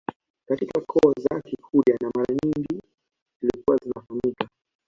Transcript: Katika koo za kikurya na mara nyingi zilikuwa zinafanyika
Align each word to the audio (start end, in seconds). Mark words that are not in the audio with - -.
Katika 0.47 0.81
koo 0.81 1.13
za 1.19 1.41
kikurya 1.45 1.97
na 2.01 2.11
mara 2.15 2.35
nyingi 2.43 2.81
zilikuwa 3.41 3.77
zinafanyika 3.77 4.49